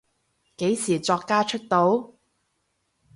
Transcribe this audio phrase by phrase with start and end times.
[0.57, 2.15] 幾時作家出道？